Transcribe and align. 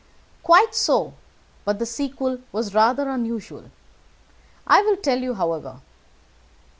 "Quite 0.41 0.73
so, 0.73 1.13
but 1.63 1.77
the 1.77 1.85
sequel 1.85 2.39
was 2.51 2.73
rather 2.73 3.07
unusual. 3.07 3.65
I 4.65 4.81
will 4.81 4.97
tell 4.97 5.19
you, 5.19 5.35
however. 5.35 5.79